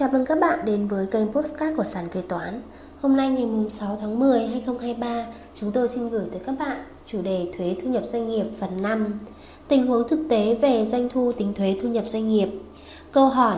Chào 0.00 0.08
mừng 0.12 0.24
các 0.24 0.40
bạn 0.40 0.58
đến 0.64 0.88
với 0.88 1.06
kênh 1.06 1.32
Postcard 1.32 1.76
của 1.76 1.84
Sàn 1.84 2.08
Kế 2.08 2.20
Toán 2.20 2.62
Hôm 3.00 3.16
nay 3.16 3.30
ngày 3.30 3.46
6 3.70 3.98
tháng 4.00 4.18
10 4.18 4.38
2023 4.38 5.26
Chúng 5.54 5.72
tôi 5.72 5.88
xin 5.88 6.08
gửi 6.08 6.24
tới 6.30 6.40
các 6.46 6.58
bạn 6.58 6.76
chủ 7.06 7.22
đề 7.22 7.46
thuế 7.58 7.76
thu 7.82 7.90
nhập 7.90 8.02
doanh 8.06 8.28
nghiệp 8.28 8.44
phần 8.60 8.82
5 8.82 9.18
Tình 9.68 9.86
huống 9.86 10.08
thực 10.08 10.20
tế 10.28 10.54
về 10.54 10.84
doanh 10.84 11.08
thu 11.08 11.32
tính 11.32 11.54
thuế 11.54 11.76
thu 11.82 11.88
nhập 11.88 12.04
doanh 12.06 12.28
nghiệp 12.28 12.48
Câu 13.12 13.26
hỏi, 13.26 13.56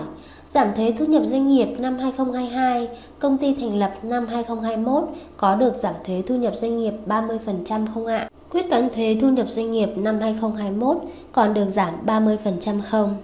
Giảm 0.49 0.75
thuế 0.77 0.95
thu 0.99 1.05
nhập 1.05 1.23
doanh 1.25 1.49
nghiệp 1.49 1.69
năm 1.79 1.99
2022 1.99 2.88
Công 3.19 3.38
ty 3.38 3.54
thành 3.54 3.79
lập 3.79 3.93
năm 4.03 4.27
2021 4.27 5.04
Có 5.37 5.54
được 5.54 5.77
giảm 5.77 5.95
thuế 6.06 6.22
thu 6.27 6.37
nhập 6.37 6.53
doanh 6.56 6.79
nghiệp 6.79 6.95
30% 7.06 7.87
không 7.95 8.06
ạ? 8.06 8.29
Quyết 8.51 8.71
toán 8.71 8.90
thuế 8.90 9.17
thu 9.21 9.29
nhập 9.29 9.51
doanh 9.51 9.72
nghiệp 9.72 9.88
năm 9.97 10.19
2021 10.21 10.97
còn 11.33 11.54
được 11.54 11.69
giảm 11.69 11.95
30% 12.06 12.81
không? 12.90 13.17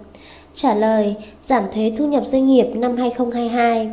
Trả 0.53 0.73
lời, 0.73 1.15
giảm 1.43 1.63
thuế 1.73 1.91
thu 1.97 2.07
nhập 2.07 2.25
doanh 2.25 2.47
nghiệp 2.47 2.65
năm 2.75 2.97
2022. 2.97 3.89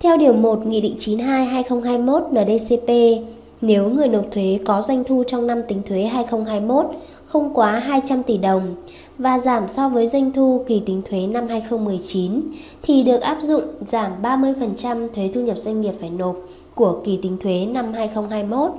Theo 0.00 0.16
Điều 0.16 0.32
1 0.32 0.66
Nghị 0.66 0.80
định 0.80 0.94
92-2021 0.98 2.20
NDCP, 2.30 3.22
nếu 3.60 3.88
người 3.88 4.08
nộp 4.08 4.24
thuế 4.30 4.58
có 4.64 4.82
doanh 4.88 5.04
thu 5.04 5.24
trong 5.26 5.46
năm 5.46 5.62
tính 5.68 5.82
thuế 5.88 6.02
2021 6.02 6.86
không 7.24 7.54
quá 7.54 7.78
200 7.78 8.22
tỷ 8.22 8.38
đồng 8.38 8.74
và 9.18 9.38
giảm 9.38 9.68
so 9.68 9.88
với 9.88 10.06
doanh 10.06 10.32
thu 10.32 10.64
kỳ 10.68 10.82
tính 10.86 11.02
thuế 11.10 11.26
năm 11.26 11.48
2019 11.48 12.42
thì 12.82 13.02
được 13.02 13.20
áp 13.20 13.38
dụng 13.42 13.62
giảm 13.86 14.12
30% 14.22 15.08
thuế 15.14 15.30
thu 15.34 15.40
nhập 15.40 15.56
doanh 15.58 15.80
nghiệp 15.80 15.94
phải 16.00 16.10
nộp 16.10 16.36
của 16.74 17.00
kỳ 17.04 17.18
tính 17.22 17.36
thuế 17.40 17.66
năm 17.66 17.92
2021. 17.92 18.70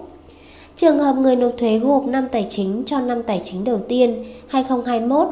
Trường 0.76 1.00
hợp 1.00 1.14
người 1.14 1.36
nộp 1.36 1.52
thuế 1.58 1.80
gộp 1.80 2.05
năm 2.05 2.28
tài 2.31 2.48
chính 2.50 2.84
cho 2.86 3.00
năm 3.00 3.23
tài 3.23 3.42
chính 3.45 3.64
đầu 3.64 3.80
tiên 3.88 4.26
2021 4.48 5.28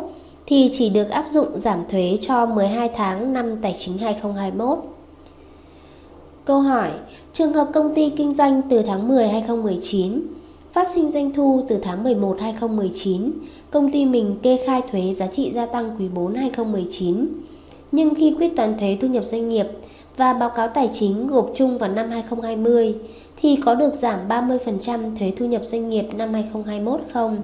thì 0.51 0.69
chỉ 0.73 0.89
được 0.89 1.09
áp 1.09 1.25
dụng 1.29 1.47
giảm 1.55 1.83
thuế 1.91 2.17
cho 2.21 2.45
12 2.45 2.89
tháng 2.95 3.33
năm 3.33 3.57
tài 3.61 3.75
chính 3.79 3.97
2021. 3.97 4.79
Câu 6.45 6.59
hỏi, 6.59 6.89
trường 7.33 7.53
hợp 7.53 7.67
công 7.73 7.95
ty 7.95 8.09
kinh 8.09 8.33
doanh 8.33 8.61
từ 8.69 8.81
tháng 8.81 9.07
10 9.07 9.27
2019 9.27 10.21
phát 10.71 10.87
sinh 10.87 11.11
doanh 11.11 11.33
thu 11.33 11.65
từ 11.67 11.77
tháng 11.81 12.03
11 12.03 12.37
2019, 12.41 13.31
công 13.71 13.91
ty 13.91 14.05
mình 14.05 14.39
kê 14.43 14.57
khai 14.65 14.81
thuế 14.91 15.13
giá 15.13 15.27
trị 15.27 15.51
gia 15.51 15.65
tăng 15.65 15.95
quý 15.99 16.07
4 16.07 16.35
2019. 16.35 17.27
Nhưng 17.91 18.15
khi 18.15 18.35
quyết 18.37 18.55
toán 18.55 18.77
thuế 18.79 18.97
thu 19.01 19.07
nhập 19.07 19.23
doanh 19.23 19.49
nghiệp 19.49 19.67
và 20.17 20.33
báo 20.33 20.49
cáo 20.49 20.67
tài 20.67 20.89
chính 20.93 21.27
gộp 21.27 21.51
chung 21.55 21.77
vào 21.77 21.91
năm 21.91 22.09
2020 22.09 22.95
thì 23.41 23.55
có 23.55 23.75
được 23.75 23.95
giảm 23.95 24.19
30% 24.29 25.15
thuế 25.15 25.31
thu 25.37 25.45
nhập 25.45 25.61
doanh 25.65 25.89
nghiệp 25.89 26.05
năm 26.13 26.33
2021 26.33 27.01
không? 27.13 27.41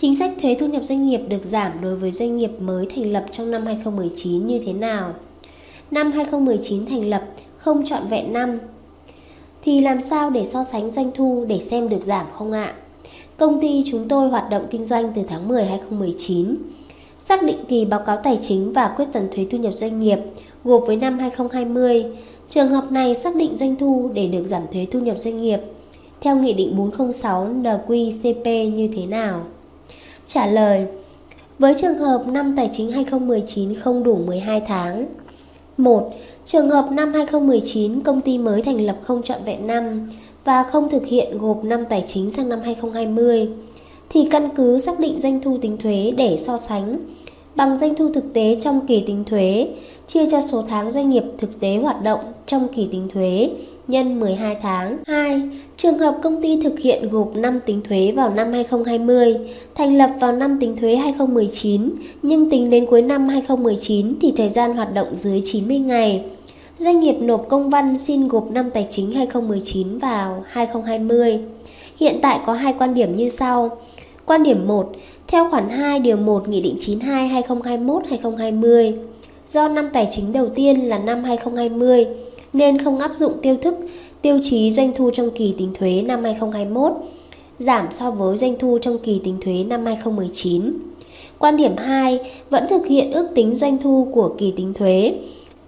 Chính 0.00 0.16
sách 0.16 0.30
thuế 0.42 0.56
thu 0.60 0.66
nhập 0.66 0.84
doanh 0.84 1.06
nghiệp 1.06 1.20
được 1.28 1.44
giảm 1.44 1.72
đối 1.82 1.96
với 1.96 2.10
doanh 2.10 2.36
nghiệp 2.36 2.50
mới 2.60 2.86
thành 2.94 3.12
lập 3.12 3.24
trong 3.32 3.50
năm 3.50 3.66
2019 3.66 4.46
như 4.46 4.60
thế 4.66 4.72
nào? 4.72 5.14
Năm 5.90 6.12
2019 6.12 6.86
thành 6.86 7.08
lập, 7.08 7.22
không 7.56 7.86
trọn 7.86 8.06
vẹn 8.08 8.32
năm 8.32 8.58
thì 9.62 9.80
làm 9.80 10.00
sao 10.00 10.30
để 10.30 10.44
so 10.44 10.64
sánh 10.64 10.90
doanh 10.90 11.10
thu 11.14 11.44
để 11.48 11.60
xem 11.60 11.88
được 11.88 12.04
giảm 12.04 12.26
không 12.32 12.52
ạ? 12.52 12.74
Công 13.36 13.60
ty 13.60 13.84
chúng 13.86 14.08
tôi 14.08 14.28
hoạt 14.28 14.50
động 14.50 14.66
kinh 14.70 14.84
doanh 14.84 15.12
từ 15.14 15.22
tháng 15.28 15.48
10 15.48 15.64
2019. 15.64 16.56
Xác 17.18 17.42
định 17.42 17.64
kỳ 17.68 17.84
báo 17.84 18.00
cáo 18.06 18.16
tài 18.16 18.38
chính 18.42 18.72
và 18.72 18.94
quyết 18.96 19.06
toán 19.12 19.28
thuế 19.32 19.46
thu 19.50 19.58
nhập 19.58 19.74
doanh 19.74 20.00
nghiệp 20.00 20.18
gộp 20.64 20.82
với 20.86 20.96
năm 20.96 21.18
2020. 21.18 22.04
Trường 22.50 22.68
hợp 22.68 22.92
này 22.92 23.14
xác 23.14 23.36
định 23.36 23.56
doanh 23.56 23.76
thu 23.76 24.10
để 24.14 24.28
được 24.28 24.46
giảm 24.46 24.62
thuế 24.72 24.86
thu 24.90 25.00
nhập 25.00 25.18
doanh 25.18 25.42
nghiệp 25.42 25.60
theo 26.20 26.36
Nghị 26.36 26.52
định 26.52 26.76
406 26.76 27.48
NQCP 27.62 28.70
như 28.70 28.88
thế 28.94 29.06
nào? 29.06 29.44
Trả 30.28 30.46
lời, 30.46 30.86
Với 31.58 31.74
trường 31.74 31.98
hợp 31.98 32.26
năm 32.26 32.54
tài 32.56 32.70
chính 32.72 32.92
2019 32.92 33.74
không 33.74 34.02
đủ 34.02 34.16
12 34.16 34.60
tháng 34.66 35.06
1. 35.76 36.10
Trường 36.46 36.70
hợp 36.70 36.88
năm 36.90 37.12
2019 37.12 38.00
công 38.00 38.20
ty 38.20 38.38
mới 38.38 38.62
thành 38.62 38.80
lập 38.80 38.96
không 39.02 39.22
trọn 39.22 39.44
vẹn 39.44 39.66
năm 39.66 40.10
và 40.44 40.62
không 40.62 40.90
thực 40.90 41.06
hiện 41.06 41.38
gộp 41.38 41.64
năm 41.64 41.84
tài 41.90 42.04
chính 42.06 42.30
sang 42.30 42.48
năm 42.48 42.60
2020 42.64 43.48
thì 44.08 44.28
căn 44.30 44.48
cứ 44.56 44.78
xác 44.78 44.98
định 44.98 45.20
doanh 45.20 45.40
thu 45.40 45.58
tính 45.62 45.76
thuế 45.76 46.12
để 46.16 46.36
so 46.36 46.58
sánh 46.58 46.98
bằng 47.54 47.76
doanh 47.76 47.94
thu 47.94 48.12
thực 48.12 48.32
tế 48.32 48.56
trong 48.60 48.86
kỳ 48.86 49.04
tính 49.06 49.24
thuế, 49.24 49.68
chia 50.06 50.30
cho 50.30 50.40
số 50.40 50.64
tháng 50.68 50.90
doanh 50.90 51.10
nghiệp 51.10 51.24
thực 51.38 51.60
tế 51.60 51.76
hoạt 51.76 52.02
động 52.02 52.20
trong 52.46 52.68
kỳ 52.68 52.88
tính 52.92 53.08
thuế 53.12 53.50
nhân 53.88 54.20
12 54.20 54.56
tháng. 54.62 54.98
2. 55.06 55.42
Trường 55.76 55.98
hợp 55.98 56.18
công 56.22 56.42
ty 56.42 56.60
thực 56.62 56.78
hiện 56.78 57.08
gộp 57.08 57.36
năm 57.36 57.60
tính 57.66 57.80
thuế 57.88 58.12
vào 58.16 58.30
năm 58.30 58.52
2020, 58.52 59.36
thành 59.74 59.96
lập 59.96 60.10
vào 60.20 60.32
năm 60.32 60.58
tính 60.60 60.76
thuế 60.76 60.96
2019, 60.96 61.90
nhưng 62.22 62.50
tính 62.50 62.70
đến 62.70 62.86
cuối 62.86 63.02
năm 63.02 63.28
2019 63.28 64.14
thì 64.20 64.32
thời 64.36 64.48
gian 64.48 64.74
hoạt 64.74 64.94
động 64.94 65.14
dưới 65.14 65.40
90 65.44 65.78
ngày. 65.78 66.24
Doanh 66.76 67.00
nghiệp 67.00 67.16
nộp 67.20 67.48
công 67.48 67.70
văn 67.70 67.98
xin 67.98 68.28
gộp 68.28 68.50
năm 68.50 68.70
tài 68.70 68.86
chính 68.90 69.12
2019 69.12 69.98
vào 69.98 70.44
2020. 70.48 71.38
Hiện 72.00 72.18
tại 72.22 72.40
có 72.46 72.52
hai 72.52 72.74
quan 72.78 72.94
điểm 72.94 73.16
như 73.16 73.28
sau. 73.28 73.78
Quan 74.26 74.42
điểm 74.42 74.66
1, 74.66 74.92
theo 75.26 75.50
khoản 75.50 75.68
2 75.68 76.00
điều 76.00 76.16
1 76.16 76.48
Nghị 76.48 76.60
định 76.60 76.76
92 76.78 77.42
2021-2020, 77.48 78.92
do 79.48 79.68
năm 79.68 79.88
tài 79.92 80.08
chính 80.10 80.32
đầu 80.32 80.48
tiên 80.48 80.88
là 80.88 80.98
năm 80.98 81.24
2020 81.24 82.06
nên 82.52 82.78
không 82.78 82.98
áp 82.98 83.14
dụng 83.14 83.32
tiêu 83.42 83.56
thức 83.62 83.74
tiêu 84.22 84.38
chí 84.42 84.70
doanh 84.70 84.92
thu 84.96 85.10
trong 85.10 85.30
kỳ 85.30 85.54
tính 85.58 85.74
thuế 85.74 86.02
năm 86.02 86.24
2021, 86.24 86.92
giảm 87.58 87.86
so 87.90 88.10
với 88.10 88.36
doanh 88.36 88.58
thu 88.58 88.78
trong 88.82 88.98
kỳ 88.98 89.20
tính 89.24 89.36
thuế 89.40 89.64
năm 89.64 89.84
2019. 89.84 90.72
Quan 91.38 91.56
điểm 91.56 91.76
2 91.76 92.20
vẫn 92.50 92.66
thực 92.68 92.86
hiện 92.86 93.12
ước 93.12 93.28
tính 93.34 93.54
doanh 93.54 93.78
thu 93.78 94.08
của 94.12 94.34
kỳ 94.38 94.52
tính 94.56 94.74
thuế, 94.74 95.14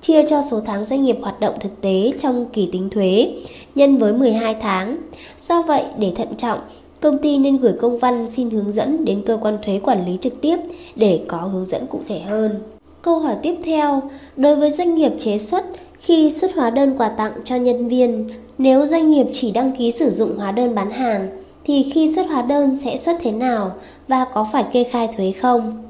chia 0.00 0.22
cho 0.28 0.42
số 0.42 0.60
tháng 0.66 0.84
doanh 0.84 1.02
nghiệp 1.02 1.16
hoạt 1.20 1.40
động 1.40 1.54
thực 1.60 1.80
tế 1.80 2.12
trong 2.18 2.46
kỳ 2.52 2.68
tính 2.72 2.90
thuế 2.90 3.32
nhân 3.74 3.98
với 3.98 4.12
12 4.12 4.54
tháng. 4.54 4.96
Do 5.38 5.62
vậy, 5.62 5.82
để 5.98 6.12
thận 6.16 6.28
trọng, 6.36 6.58
công 7.00 7.18
ty 7.18 7.38
nên 7.38 7.56
gửi 7.56 7.72
công 7.80 7.98
văn 7.98 8.28
xin 8.28 8.50
hướng 8.50 8.72
dẫn 8.72 9.04
đến 9.04 9.22
cơ 9.26 9.38
quan 9.42 9.58
thuế 9.62 9.78
quản 9.78 10.06
lý 10.06 10.18
trực 10.20 10.40
tiếp 10.40 10.56
để 10.96 11.20
có 11.28 11.38
hướng 11.38 11.66
dẫn 11.66 11.86
cụ 11.86 12.00
thể 12.08 12.20
hơn. 12.20 12.60
Câu 13.02 13.18
hỏi 13.18 13.34
tiếp 13.42 13.54
theo, 13.64 14.02
đối 14.36 14.56
với 14.56 14.70
doanh 14.70 14.94
nghiệp 14.94 15.12
chế 15.18 15.38
xuất 15.38 15.64
khi 16.00 16.30
xuất 16.30 16.54
hóa 16.54 16.70
đơn 16.70 16.94
quà 16.98 17.08
tặng 17.08 17.32
cho 17.44 17.56
nhân 17.56 17.88
viên, 17.88 18.28
nếu 18.58 18.86
doanh 18.86 19.10
nghiệp 19.10 19.26
chỉ 19.32 19.50
đăng 19.50 19.72
ký 19.76 19.90
sử 19.90 20.10
dụng 20.10 20.36
hóa 20.36 20.52
đơn 20.52 20.74
bán 20.74 20.90
hàng 20.90 21.28
thì 21.64 21.82
khi 21.92 22.14
xuất 22.14 22.26
hóa 22.28 22.42
đơn 22.42 22.76
sẽ 22.76 22.96
xuất 22.96 23.16
thế 23.20 23.30
nào 23.30 23.72
và 24.08 24.24
có 24.24 24.46
phải 24.52 24.64
kê 24.72 24.84
khai 24.84 25.08
thuế 25.16 25.32
không? 25.32 25.84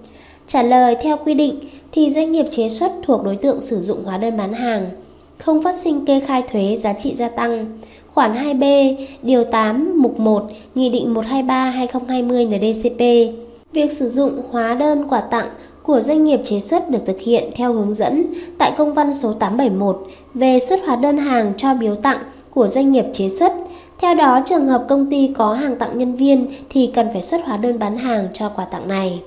Trả 0.47 0.63
lời 0.63 0.97
theo 1.03 1.17
quy 1.17 1.35
định 1.35 1.55
thì 1.93 2.11
doanh 2.11 2.33
nghiệp 2.33 2.47
chế 2.51 2.69
xuất 2.69 2.93
thuộc 3.03 3.25
đối 3.25 3.37
tượng 3.37 3.61
sử 3.61 3.81
dụng 3.81 4.05
hóa 4.05 4.19
đơn 4.19 4.37
bán 4.37 4.53
hàng, 4.53 4.91
không 5.39 5.63
phát 5.63 5.75
sinh 5.75 6.05
kê 6.05 6.21
khai 6.21 6.43
thuế 6.53 6.77
giá 6.77 6.93
trị 6.93 7.15
gia 7.15 7.29
tăng. 7.29 7.79
Khoản 8.15 8.35
2B, 8.35 8.95
điều 9.23 9.45
8, 9.45 10.03
mục 10.03 10.21
1, 10.21 10.45
Nghị 10.75 10.91
định 10.91 11.15
123/2020 11.15 12.47
NDCP. 12.49 13.35
Việc 13.73 13.93
sử 13.93 14.09
dụng 14.09 14.43
hóa 14.51 14.75
đơn 14.75 15.09
quà 15.09 15.21
tặng 15.21 15.49
của 15.91 16.01
doanh 16.01 16.25
nghiệp 16.25 16.41
chế 16.45 16.61
xuất 16.61 16.91
được 16.91 16.99
thực 17.07 17.21
hiện 17.21 17.51
theo 17.55 17.73
hướng 17.73 17.95
dẫn 17.95 18.27
tại 18.59 18.73
công 18.79 18.95
văn 18.95 19.15
số 19.15 19.33
871 19.33 20.07
về 20.35 20.59
xuất 20.59 20.81
hóa 20.87 20.97
đơn 20.97 21.19
hàng 21.19 21.53
cho 21.57 21.75
biếu 21.75 21.95
tặng 21.95 22.19
của 22.51 22.69
doanh 22.69 22.93
nghiệp 22.93 23.05
chế 23.13 23.29
xuất. 23.29 23.53
Theo 23.99 24.15
đó, 24.15 24.43
trường 24.47 24.67
hợp 24.67 24.85
công 24.89 25.11
ty 25.11 25.33
có 25.37 25.55
hàng 25.55 25.77
tặng 25.77 25.99
nhân 25.99 26.17
viên 26.17 26.47
thì 26.71 26.91
cần 26.95 27.09
phải 27.13 27.23
xuất 27.23 27.45
hóa 27.45 27.57
đơn 27.57 27.79
bán 27.79 27.97
hàng 27.97 28.29
cho 28.33 28.49
quà 28.49 28.65
tặng 28.65 28.89
này. 28.89 29.23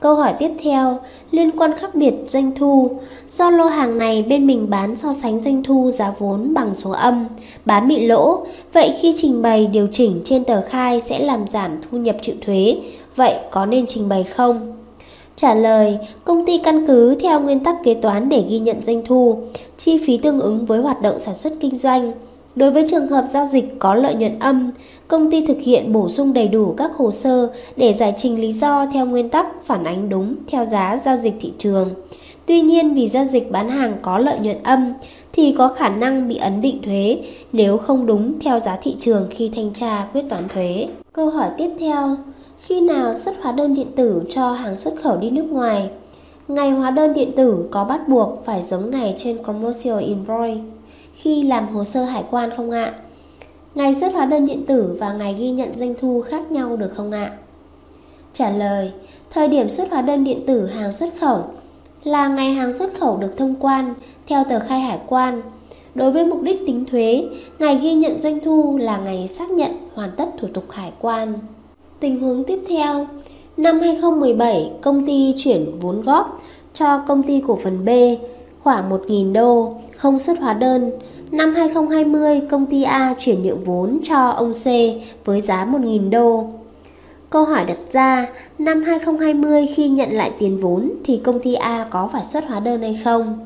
Câu 0.00 0.14
hỏi 0.14 0.34
tiếp 0.38 0.50
theo, 0.62 0.98
liên 1.30 1.50
quan 1.50 1.72
khác 1.78 1.94
biệt 1.94 2.14
doanh 2.28 2.52
thu. 2.56 2.90
Do 3.28 3.50
lô 3.50 3.66
hàng 3.66 3.98
này 3.98 4.22
bên 4.22 4.46
mình 4.46 4.70
bán 4.70 4.96
so 4.96 5.12
sánh 5.12 5.40
doanh 5.40 5.62
thu 5.62 5.90
giá 5.90 6.12
vốn 6.18 6.54
bằng 6.54 6.74
số 6.74 6.90
âm, 6.90 7.26
bán 7.64 7.88
bị 7.88 8.06
lỗ, 8.06 8.46
vậy 8.72 8.94
khi 9.00 9.14
trình 9.16 9.42
bày 9.42 9.66
điều 9.66 9.88
chỉnh 9.92 10.20
trên 10.24 10.44
tờ 10.44 10.62
khai 10.62 11.00
sẽ 11.00 11.18
làm 11.18 11.46
giảm 11.46 11.78
thu 11.82 11.98
nhập 11.98 12.16
chịu 12.22 12.34
thuế, 12.46 12.76
vậy 13.16 13.34
có 13.50 13.66
nên 13.66 13.86
trình 13.88 14.08
bày 14.08 14.24
không? 14.24 14.81
Trả 15.36 15.54
lời, 15.54 15.98
công 16.24 16.46
ty 16.46 16.58
căn 16.58 16.86
cứ 16.86 17.14
theo 17.14 17.40
nguyên 17.40 17.60
tắc 17.60 17.76
kế 17.84 17.94
toán 17.94 18.28
để 18.28 18.44
ghi 18.48 18.58
nhận 18.58 18.82
doanh 18.82 19.02
thu, 19.04 19.38
chi 19.76 19.98
phí 20.06 20.18
tương 20.18 20.40
ứng 20.40 20.66
với 20.66 20.80
hoạt 20.80 21.02
động 21.02 21.18
sản 21.18 21.34
xuất 21.34 21.52
kinh 21.60 21.76
doanh. 21.76 22.12
Đối 22.56 22.70
với 22.70 22.86
trường 22.90 23.08
hợp 23.08 23.24
giao 23.26 23.46
dịch 23.46 23.74
có 23.78 23.94
lợi 23.94 24.14
nhuận 24.14 24.38
âm, 24.38 24.70
công 25.08 25.30
ty 25.30 25.46
thực 25.46 25.60
hiện 25.60 25.92
bổ 25.92 26.08
sung 26.08 26.32
đầy 26.32 26.48
đủ 26.48 26.74
các 26.76 26.90
hồ 26.96 27.10
sơ 27.10 27.48
để 27.76 27.92
giải 27.92 28.14
trình 28.16 28.40
lý 28.40 28.52
do 28.52 28.86
theo 28.92 29.06
nguyên 29.06 29.28
tắc 29.28 29.46
phản 29.64 29.84
ánh 29.84 30.08
đúng 30.08 30.34
theo 30.46 30.64
giá 30.64 30.96
giao 31.04 31.16
dịch 31.16 31.34
thị 31.40 31.52
trường. 31.58 31.90
Tuy 32.46 32.60
nhiên 32.60 32.94
vì 32.94 33.08
giao 33.08 33.24
dịch 33.24 33.50
bán 33.50 33.68
hàng 33.68 33.96
có 34.02 34.18
lợi 34.18 34.38
nhuận 34.38 34.62
âm 34.62 34.92
thì 35.32 35.54
có 35.58 35.68
khả 35.68 35.88
năng 35.88 36.28
bị 36.28 36.36
ấn 36.36 36.60
định 36.60 36.82
thuế 36.82 37.18
nếu 37.52 37.78
không 37.78 38.06
đúng 38.06 38.40
theo 38.40 38.60
giá 38.60 38.78
thị 38.82 38.96
trường 39.00 39.26
khi 39.30 39.50
thanh 39.54 39.72
tra 39.74 40.08
quyết 40.12 40.22
toán 40.28 40.48
thuế. 40.54 40.86
Câu 41.12 41.30
hỏi 41.30 41.48
tiếp 41.58 41.70
theo, 41.78 42.16
khi 42.62 42.80
nào 42.80 43.14
xuất 43.14 43.42
hóa 43.42 43.52
đơn 43.52 43.74
điện 43.74 43.92
tử 43.96 44.22
cho 44.28 44.52
hàng 44.52 44.76
xuất 44.76 44.94
khẩu 45.02 45.16
đi 45.16 45.30
nước 45.30 45.44
ngoài? 45.44 45.90
Ngày 46.48 46.70
hóa 46.70 46.90
đơn 46.90 47.14
điện 47.14 47.32
tử 47.36 47.68
có 47.70 47.84
bắt 47.84 48.08
buộc 48.08 48.44
phải 48.44 48.62
giống 48.62 48.90
ngày 48.90 49.14
trên 49.18 49.42
Commercial 49.42 50.02
Invoice 50.02 50.60
khi 51.14 51.42
làm 51.42 51.68
hồ 51.68 51.84
sơ 51.84 52.04
hải 52.04 52.24
quan 52.30 52.50
không 52.56 52.70
ạ? 52.70 52.94
Ngày 53.74 53.94
xuất 53.94 54.12
hóa 54.12 54.24
đơn 54.24 54.46
điện 54.46 54.66
tử 54.66 54.96
và 54.98 55.12
ngày 55.12 55.36
ghi 55.38 55.50
nhận 55.50 55.74
doanh 55.74 55.94
thu 56.00 56.22
khác 56.22 56.50
nhau 56.50 56.76
được 56.76 56.92
không 56.96 57.12
ạ? 57.12 57.32
Trả 58.32 58.50
lời, 58.50 58.92
thời 59.30 59.48
điểm 59.48 59.70
xuất 59.70 59.90
hóa 59.90 60.02
đơn 60.02 60.24
điện 60.24 60.46
tử 60.46 60.66
hàng 60.66 60.92
xuất 60.92 61.10
khẩu 61.20 61.44
là 62.04 62.28
ngày 62.28 62.52
hàng 62.52 62.72
xuất 62.72 62.90
khẩu 63.00 63.16
được 63.16 63.36
thông 63.36 63.54
quan 63.60 63.94
theo 64.26 64.44
tờ 64.44 64.58
khai 64.60 64.80
hải 64.80 64.98
quan. 65.06 65.42
Đối 65.94 66.12
với 66.12 66.26
mục 66.26 66.42
đích 66.42 66.60
tính 66.66 66.84
thuế, 66.84 67.24
ngày 67.58 67.78
ghi 67.82 67.94
nhận 67.94 68.20
doanh 68.20 68.40
thu 68.40 68.78
là 68.78 68.96
ngày 68.96 69.28
xác 69.28 69.50
nhận 69.50 69.72
hoàn 69.94 70.10
tất 70.16 70.28
thủ 70.38 70.48
tục 70.54 70.64
hải 70.70 70.92
quan. 71.00 71.38
Tình 72.02 72.20
huống 72.20 72.44
tiếp 72.44 72.58
theo, 72.68 73.06
năm 73.56 73.80
2017, 73.80 74.70
công 74.80 75.06
ty 75.06 75.34
chuyển 75.38 75.78
vốn 75.80 76.02
góp 76.02 76.42
cho 76.74 76.98
công 76.98 77.22
ty 77.22 77.42
cổ 77.46 77.56
phần 77.56 77.84
B 77.84 77.88
khoảng 78.62 78.90
1.000 78.90 79.32
đô, 79.32 79.74
không 79.96 80.18
xuất 80.18 80.40
hóa 80.40 80.54
đơn. 80.54 80.90
Năm 81.30 81.54
2020, 81.54 82.40
công 82.50 82.66
ty 82.66 82.82
A 82.82 83.14
chuyển 83.18 83.42
nhượng 83.42 83.60
vốn 83.60 83.98
cho 84.02 84.28
ông 84.28 84.52
C 84.52 84.66
với 85.24 85.40
giá 85.40 85.66
1.000 85.72 86.10
đô. 86.10 86.44
Câu 87.30 87.44
hỏi 87.44 87.64
đặt 87.64 87.78
ra, 87.88 88.28
năm 88.58 88.82
2020 88.82 89.66
khi 89.66 89.88
nhận 89.88 90.10
lại 90.10 90.32
tiền 90.38 90.58
vốn 90.58 90.92
thì 91.04 91.16
công 91.16 91.40
ty 91.40 91.54
A 91.54 91.86
có 91.90 92.08
phải 92.12 92.24
xuất 92.24 92.44
hóa 92.48 92.60
đơn 92.60 92.82
hay 92.82 93.00
không? 93.04 93.38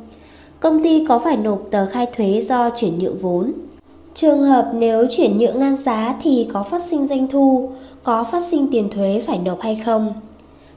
Công 0.61 0.83
ty 0.83 1.07
có 1.09 1.19
phải 1.19 1.37
nộp 1.37 1.63
tờ 1.71 1.87
khai 1.87 2.07
thuế 2.17 2.41
do 2.41 2.71
chuyển 2.71 2.99
nhượng 2.99 3.19
vốn? 3.19 3.53
Trường 4.17 4.43
hợp 4.43 4.71
nếu 4.75 5.07
chuyển 5.11 5.39
nhượng 5.39 5.59
ngang 5.59 5.77
giá 5.77 6.15
thì 6.23 6.47
có 6.53 6.63
phát 6.63 6.83
sinh 6.83 7.07
doanh 7.07 7.29
thu, 7.29 7.71
có 8.03 8.25
phát 8.25 8.43
sinh 8.43 8.69
tiền 8.71 8.91
thuế 8.91 9.23
phải 9.27 9.39
nộp 9.39 9.61
hay 9.61 9.81
không? 9.85 10.13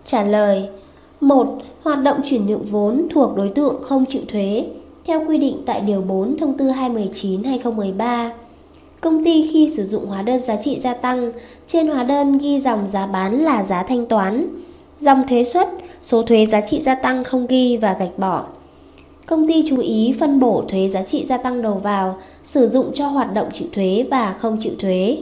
Trả 0.05 0.23
lời 0.23 0.67
1. 1.21 1.57
Hoạt 1.83 2.03
động 2.03 2.17
chuyển 2.25 2.45
nhượng 2.45 2.63
vốn 2.63 3.07
thuộc 3.09 3.37
đối 3.37 3.49
tượng 3.49 3.81
không 3.81 4.05
chịu 4.05 4.21
thuế 4.27 4.65
theo 5.05 5.25
quy 5.27 5.37
định 5.37 5.57
tại 5.65 5.81
Điều 5.81 6.01
4 6.01 6.37
Thông 6.37 6.57
tư 6.57 6.65
219-2013. 6.65 8.29
Công 9.01 9.23
ty 9.25 9.49
khi 9.53 9.69
sử 9.69 9.85
dụng 9.85 10.05
hóa 10.05 10.21
đơn 10.21 10.39
giá 10.39 10.55
trị 10.55 10.79
gia 10.79 10.93
tăng, 10.93 11.31
trên 11.67 11.87
hóa 11.87 12.03
đơn 12.03 12.37
ghi 12.37 12.59
dòng 12.59 12.87
giá 12.87 13.05
bán 13.05 13.39
là 13.39 13.63
giá 13.63 13.83
thanh 13.83 14.05
toán, 14.05 14.47
dòng 14.99 15.27
thuế 15.27 15.43
suất, 15.43 15.69
số 16.01 16.23
thuế 16.23 16.45
giá 16.45 16.61
trị 16.61 16.81
gia 16.81 16.95
tăng 16.95 17.23
không 17.23 17.47
ghi 17.47 17.77
và 17.77 17.95
gạch 17.99 18.17
bỏ. 18.19 18.45
Công 19.29 19.47
ty 19.47 19.63
chú 19.67 19.79
ý 19.79 20.15
phân 20.19 20.39
bổ 20.39 20.63
thuế 20.67 20.89
giá 20.89 21.03
trị 21.03 21.25
gia 21.25 21.37
tăng 21.37 21.61
đầu 21.61 21.73
vào, 21.73 22.17
sử 22.43 22.67
dụng 22.67 22.91
cho 22.93 23.07
hoạt 23.07 23.33
động 23.33 23.47
chịu 23.53 23.67
thuế 23.73 24.05
và 24.11 24.35
không 24.39 24.57
chịu 24.59 24.73
thuế. 24.79 25.17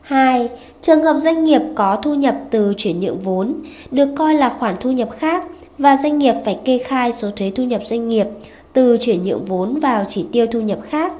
2. 0.00 0.48
Trường 0.82 1.02
hợp 1.02 1.16
doanh 1.16 1.44
nghiệp 1.44 1.62
có 1.74 1.98
thu 2.02 2.14
nhập 2.14 2.36
từ 2.50 2.74
chuyển 2.76 3.00
nhượng 3.00 3.20
vốn 3.20 3.54
được 3.90 4.08
coi 4.16 4.34
là 4.34 4.48
khoản 4.48 4.76
thu 4.80 4.90
nhập 4.92 5.08
khác 5.18 5.46
và 5.78 5.96
doanh 5.96 6.18
nghiệp 6.18 6.34
phải 6.44 6.58
kê 6.64 6.78
khai 6.78 7.12
số 7.12 7.30
thuế 7.36 7.52
thu 7.54 7.62
nhập 7.62 7.82
doanh 7.86 8.08
nghiệp 8.08 8.26
từ 8.72 8.98
chuyển 9.00 9.24
nhượng 9.24 9.44
vốn 9.44 9.80
vào 9.80 10.04
chỉ 10.08 10.26
tiêu 10.32 10.46
thu 10.50 10.60
nhập 10.60 10.78
khác 10.82 11.12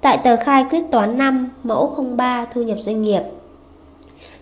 tại 0.00 0.18
tờ 0.18 0.36
khai 0.36 0.64
quyết 0.70 0.82
toán 0.90 1.18
5 1.18 1.50
mẫu 1.62 1.94
03 2.16 2.46
thu 2.54 2.62
nhập 2.62 2.78
doanh 2.80 3.02
nghiệp. 3.02 3.22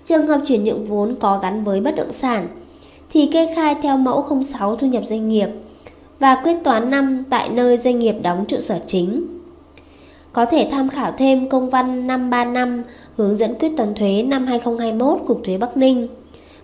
Trường 0.04 0.26
hợp 0.26 0.40
chuyển 0.46 0.64
nhượng 0.64 0.84
vốn 0.84 1.14
có 1.20 1.38
gắn 1.42 1.64
với 1.64 1.80
bất 1.80 1.96
động 1.96 2.12
sản 2.12 2.48
thì 3.10 3.26
kê 3.26 3.54
khai 3.56 3.74
theo 3.82 3.96
mẫu 3.96 4.42
06 4.42 4.76
thu 4.76 4.86
nhập 4.86 5.04
doanh 5.04 5.28
nghiệp 5.28 5.48
và 6.18 6.34
quyết 6.44 6.56
toán 6.64 6.90
năm 6.90 7.24
tại 7.30 7.48
nơi 7.48 7.76
doanh 7.76 7.98
nghiệp 7.98 8.14
đóng 8.22 8.44
trụ 8.48 8.60
sở 8.60 8.78
chính. 8.86 9.26
Có 10.32 10.44
thể 10.44 10.68
tham 10.70 10.88
khảo 10.88 11.12
thêm 11.18 11.48
công 11.48 11.70
văn 11.70 12.06
535 12.06 12.82
hướng 13.16 13.36
dẫn 13.36 13.54
quyết 13.54 13.72
toán 13.76 13.94
thuế 13.94 14.22
năm 14.22 14.46
2021 14.46 15.18
Cục 15.26 15.40
Thuế 15.44 15.58
Bắc 15.58 15.76
Ninh. 15.76 16.08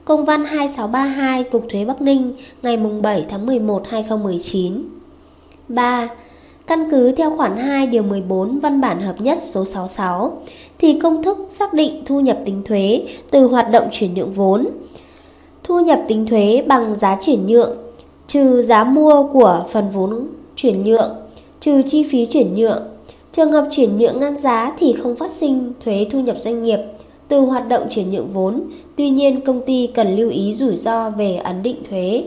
Công 0.05 0.25
văn 0.25 0.45
2632 0.45 1.45
Cục 1.45 1.67
Thuế 1.71 1.85
Bắc 1.85 2.03
Ninh 2.03 2.35
ngày 2.63 2.77
7 3.03 3.25
tháng 3.29 3.47
11 3.47 3.83
2019. 3.89 4.83
3. 5.69 6.09
Căn 6.67 6.91
cứ 6.91 7.13
theo 7.13 7.37
khoản 7.37 7.57
2 7.57 7.87
điều 7.87 8.03
14 8.03 8.59
văn 8.61 8.81
bản 8.81 9.01
hợp 9.01 9.21
nhất 9.21 9.39
số 9.43 9.65
66 9.65 10.43
thì 10.79 11.01
công 11.01 11.23
thức 11.23 11.47
xác 11.49 11.73
định 11.73 12.03
thu 12.07 12.21
nhập 12.21 12.39
tính 12.45 12.63
thuế 12.65 13.03
từ 13.31 13.47
hoạt 13.47 13.71
động 13.71 13.89
chuyển 13.93 14.15
nhượng 14.15 14.33
vốn. 14.33 14.69
Thu 15.65 15.81
nhập 15.81 16.01
tính 16.09 16.27
thuế 16.27 16.65
bằng 16.67 16.95
giá 16.95 17.17
chuyển 17.23 17.47
nhượng 17.47 17.77
trừ 18.31 18.63
giá 18.63 18.85
mua 18.85 19.27
của 19.33 19.67
phần 19.69 19.89
vốn 19.89 20.27
chuyển 20.57 20.85
nhượng 20.85 21.11
trừ 21.61 21.83
chi 21.87 22.07
phí 22.11 22.27
chuyển 22.27 22.55
nhượng 22.55 22.83
Trường 23.33 23.53
hợp 23.53 23.69
chuyển 23.71 23.99
nhượng 23.99 24.21
ngang 24.21 24.37
giá 24.39 24.77
thì 24.79 24.93
không 24.93 25.17
phát 25.17 25.31
sinh 25.31 25.73
thuế 25.85 26.07
thu 26.11 26.21
nhập 26.21 26.37
doanh 26.39 26.63
nghiệp 26.63 26.79
từ 27.29 27.41
hoạt 27.41 27.69
động 27.69 27.87
chuyển 27.91 28.11
nhượng 28.11 28.29
vốn, 28.29 28.63
tuy 28.97 29.11
nhiên 29.11 29.41
công 29.41 29.63
ty 29.67 29.87
cần 29.95 30.17
lưu 30.17 30.31
ý 30.31 30.53
rủi 30.53 30.77
ro 30.77 31.11
về 31.11 31.37
ấn 31.37 31.63
định 31.63 31.77
thuế. 31.91 32.25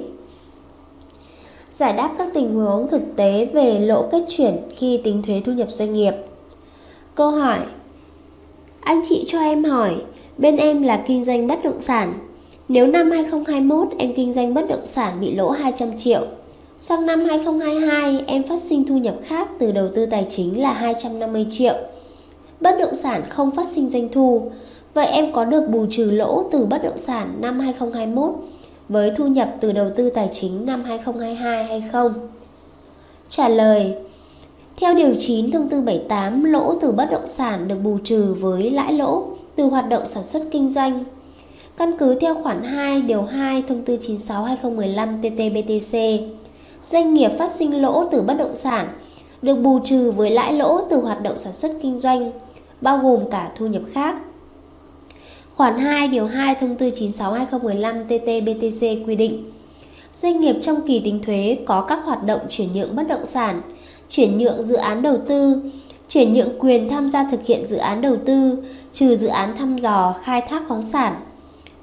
Giải 1.71 1.93
đáp 1.93 2.15
các 2.17 2.27
tình 2.33 2.55
huống 2.55 2.87
thực 2.87 3.01
tế 3.15 3.45
về 3.53 3.79
lỗ 3.79 4.07
kết 4.11 4.25
chuyển 4.27 4.57
khi 4.75 4.97
tính 5.03 5.23
thuế 5.23 5.41
thu 5.45 5.53
nhập 5.53 5.71
doanh 5.71 5.93
nghiệp. 5.93 6.13
Câu 7.15 7.31
hỏi 7.31 7.59
Anh 8.79 9.01
chị 9.09 9.23
cho 9.27 9.39
em 9.39 9.63
hỏi, 9.63 9.95
bên 10.37 10.57
em 10.57 10.83
là 10.83 11.03
kinh 11.07 11.23
doanh 11.23 11.47
bất 11.47 11.63
động 11.63 11.79
sản. 11.79 12.13
Nếu 12.67 12.87
năm 12.87 13.11
2021 13.11 13.87
em 13.97 14.13
kinh 14.15 14.33
doanh 14.33 14.53
bất 14.53 14.67
động 14.67 14.87
sản 14.87 15.21
bị 15.21 15.35
lỗ 15.35 15.49
200 15.49 15.97
triệu, 15.97 16.25
Sang 16.85 17.05
năm 17.05 17.25
2022, 17.25 18.23
em 18.27 18.43
phát 18.43 18.61
sinh 18.61 18.87
thu 18.87 18.97
nhập 18.97 19.15
khác 19.23 19.47
từ 19.59 19.71
đầu 19.71 19.87
tư 19.95 20.05
tài 20.05 20.27
chính 20.29 20.61
là 20.61 20.73
250 20.73 21.45
triệu. 21.51 21.75
Bất 22.59 22.75
động 22.79 22.95
sản 22.95 23.21
không 23.29 23.51
phát 23.51 23.67
sinh 23.67 23.89
doanh 23.89 24.09
thu. 24.09 24.51
Vậy 24.93 25.07
em 25.07 25.33
có 25.33 25.45
được 25.45 25.69
bù 25.69 25.85
trừ 25.91 26.11
lỗ 26.11 26.43
từ 26.51 26.65
bất 26.65 26.83
động 26.83 26.99
sản 26.99 27.37
năm 27.39 27.59
2021 27.59 28.35
với 28.89 29.11
thu 29.15 29.27
nhập 29.27 29.55
từ 29.61 29.71
đầu 29.71 29.89
tư 29.95 30.09
tài 30.09 30.29
chính 30.33 30.65
năm 30.65 30.83
2022 30.83 31.63
hay 31.63 31.83
không? 31.91 32.13
Trả 33.29 33.49
lời 33.49 33.93
Theo 34.77 34.93
Điều 34.93 35.15
9 35.19 35.51
Thông 35.51 35.69
tư 35.69 35.81
78, 35.81 36.43
lỗ 36.43 36.75
từ 36.81 36.91
bất 36.91 37.11
động 37.11 37.27
sản 37.27 37.67
được 37.67 37.77
bù 37.83 37.97
trừ 38.03 38.35
với 38.39 38.69
lãi 38.69 38.93
lỗ 38.93 39.27
từ 39.55 39.63
hoạt 39.63 39.89
động 39.89 40.07
sản 40.07 40.23
xuất 40.23 40.43
kinh 40.51 40.69
doanh. 40.69 41.03
Căn 41.77 41.91
cứ 41.99 42.15
theo 42.15 42.35
khoản 42.35 42.63
2 42.63 43.01
Điều 43.01 43.21
2 43.21 43.63
Thông 43.67 43.85
tư 43.85 43.97
96-2015 43.97 45.21
TT-BTC, 45.21 46.27
doanh 46.83 47.13
nghiệp 47.13 47.31
phát 47.37 47.51
sinh 47.51 47.81
lỗ 47.81 48.09
từ 48.11 48.21
bất 48.21 48.33
động 48.33 48.55
sản 48.55 48.87
được 49.41 49.55
bù 49.55 49.79
trừ 49.83 50.11
với 50.11 50.29
lãi 50.29 50.53
lỗ 50.53 50.81
từ 50.89 50.97
hoạt 51.01 51.21
động 51.21 51.37
sản 51.37 51.53
xuất 51.53 51.71
kinh 51.81 51.97
doanh, 51.97 52.31
bao 52.81 52.97
gồm 52.97 53.29
cả 53.31 53.51
thu 53.55 53.67
nhập 53.67 53.81
khác. 53.93 54.15
Khoản 55.55 55.77
2 55.77 56.07
điều 56.07 56.25
2 56.25 56.55
thông 56.55 56.75
tư 56.75 56.89
96/2015 56.89 58.07
TT-BTC 58.07 59.05
quy 59.07 59.15
định 59.15 59.51
Doanh 60.13 60.41
nghiệp 60.41 60.55
trong 60.61 60.87
kỳ 60.87 60.99
tính 60.99 61.21
thuế 61.23 61.57
có 61.65 61.81
các 61.81 61.99
hoạt 62.05 62.23
động 62.23 62.41
chuyển 62.49 62.73
nhượng 62.73 62.95
bất 62.95 63.07
động 63.07 63.25
sản, 63.25 63.61
chuyển 64.09 64.37
nhượng 64.37 64.63
dự 64.63 64.75
án 64.75 65.01
đầu 65.01 65.17
tư, 65.27 65.61
chuyển 66.09 66.33
nhượng 66.33 66.59
quyền 66.59 66.89
tham 66.89 67.09
gia 67.09 67.23
thực 67.31 67.45
hiện 67.45 67.65
dự 67.65 67.77
án 67.77 68.01
đầu 68.01 68.15
tư, 68.25 68.63
trừ 68.93 69.15
dự 69.15 69.27
án 69.27 69.55
thăm 69.57 69.77
dò, 69.77 70.15
khai 70.23 70.41
thác 70.41 70.63
khoáng 70.67 70.83
sản. 70.83 71.15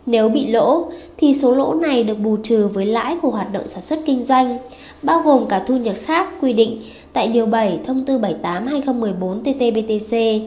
Nếu 0.06 0.28
bị 0.28 0.46
lỗ 0.46 0.84
thì 1.16 1.34
số 1.34 1.54
lỗ 1.54 1.74
này 1.74 2.04
được 2.04 2.18
bù 2.18 2.36
trừ 2.42 2.68
với 2.68 2.86
lãi 2.86 3.16
của 3.22 3.30
hoạt 3.30 3.52
động 3.52 3.68
sản 3.68 3.82
xuất 3.82 3.98
kinh 4.06 4.22
doanh, 4.22 4.58
bao 5.02 5.22
gồm 5.24 5.46
cả 5.46 5.64
thu 5.66 5.76
nhập 5.76 5.94
khác 6.02 6.28
quy 6.40 6.52
định 6.52 6.80
tại 7.12 7.28
Điều 7.28 7.46
7 7.46 7.78
Thông 7.84 8.04
tư 8.04 8.18
78-2014 8.18 9.42
TT-BTC. 9.42 10.40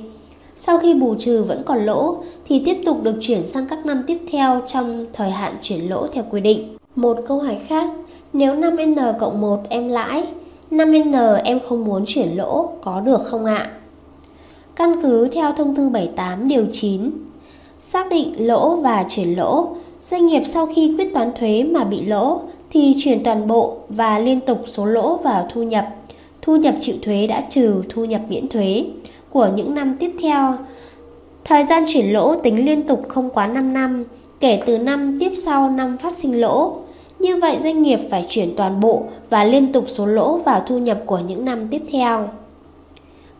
Sau 0.55 0.79
khi 0.79 0.93
bù 0.93 1.15
trừ 1.19 1.43
vẫn 1.43 1.63
còn 1.65 1.85
lỗ 1.85 2.17
thì 2.47 2.61
tiếp 2.65 2.77
tục 2.85 3.03
được 3.03 3.15
chuyển 3.21 3.43
sang 3.43 3.67
các 3.69 3.85
năm 3.85 4.03
tiếp 4.07 4.17
theo 4.31 4.61
trong 4.67 5.05
thời 5.13 5.29
hạn 5.29 5.57
chuyển 5.61 5.89
lỗ 5.89 6.07
theo 6.07 6.23
quy 6.31 6.41
định. 6.41 6.77
Một 6.95 7.17
câu 7.27 7.39
hỏi 7.39 7.57
khác, 7.67 7.89
nếu 8.33 8.55
5N 8.55 9.13
cộng 9.19 9.41
1 9.41 9.59
em 9.69 9.89
lãi, 9.89 10.23
5N 10.71 11.41
em 11.43 11.59
không 11.69 11.83
muốn 11.83 12.03
chuyển 12.07 12.37
lỗ 12.37 12.69
có 12.81 12.99
được 12.99 13.21
không 13.25 13.45
ạ? 13.45 13.71
Căn 14.75 15.01
cứ 15.01 15.27
theo 15.27 15.53
thông 15.53 15.75
tư 15.75 15.89
78 15.89 16.47
điều 16.47 16.65
9, 16.71 17.11
xác 17.85 18.09
định 18.09 18.33
lỗ 18.37 18.75
và 18.75 19.05
chuyển 19.09 19.37
lỗ, 19.37 19.67
doanh 20.01 20.25
nghiệp 20.25 20.41
sau 20.45 20.65
khi 20.75 20.95
quyết 20.97 21.13
toán 21.13 21.31
thuế 21.39 21.63
mà 21.63 21.83
bị 21.83 22.01
lỗ 22.01 22.39
thì 22.69 22.95
chuyển 22.97 23.23
toàn 23.23 23.47
bộ 23.47 23.77
và 23.89 24.19
liên 24.19 24.39
tục 24.41 24.63
số 24.67 24.85
lỗ 24.85 25.17
vào 25.17 25.47
thu 25.53 25.63
nhập. 25.63 25.87
Thu 26.41 26.55
nhập 26.55 26.75
chịu 26.79 26.95
thuế 27.01 27.27
đã 27.27 27.43
trừ 27.49 27.83
thu 27.89 28.05
nhập 28.05 28.21
miễn 28.29 28.47
thuế 28.47 28.85
của 29.29 29.49
những 29.55 29.75
năm 29.75 29.97
tiếp 29.99 30.11
theo. 30.21 30.53
Thời 31.43 31.63
gian 31.63 31.85
chuyển 31.87 32.13
lỗ 32.13 32.35
tính 32.35 32.65
liên 32.65 32.87
tục 32.87 33.05
không 33.07 33.29
quá 33.29 33.47
5 33.47 33.73
năm, 33.73 34.03
kể 34.39 34.61
từ 34.65 34.77
năm 34.77 35.17
tiếp 35.19 35.31
sau 35.35 35.69
năm 35.69 35.97
phát 35.97 36.13
sinh 36.13 36.41
lỗ. 36.41 36.75
Như 37.19 37.39
vậy 37.41 37.59
doanh 37.59 37.81
nghiệp 37.81 37.99
phải 38.09 38.25
chuyển 38.29 38.55
toàn 38.55 38.79
bộ 38.79 39.03
và 39.29 39.43
liên 39.43 39.71
tục 39.71 39.85
số 39.87 40.05
lỗ 40.05 40.37
vào 40.37 40.63
thu 40.67 40.77
nhập 40.77 40.99
của 41.05 41.19
những 41.19 41.45
năm 41.45 41.67
tiếp 41.67 41.81
theo. 41.91 42.29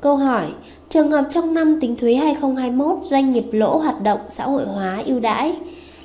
Câu 0.02 0.16
hỏi, 0.16 0.46
trường 0.94 1.12
hợp 1.12 1.26
trong 1.32 1.54
năm 1.54 1.80
tính 1.80 1.96
thuế 1.96 2.14
2021 2.14 2.98
doanh 3.04 3.34
nghiệp 3.34 3.46
lỗ 3.52 3.78
hoạt 3.78 4.02
động 4.02 4.20
xã 4.30 4.46
hội 4.46 4.66
hóa 4.66 5.04
ưu 5.06 5.20
đãi 5.20 5.56